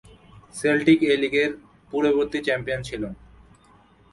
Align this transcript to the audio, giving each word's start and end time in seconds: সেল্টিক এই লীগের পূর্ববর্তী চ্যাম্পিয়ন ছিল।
সেল্টিক 0.55 0.99
এই 1.11 1.17
লীগের 1.21 1.51
পূর্ববর্তী 1.91 2.39
চ্যাম্পিয়ন 2.45 2.81
ছিল। 2.89 3.03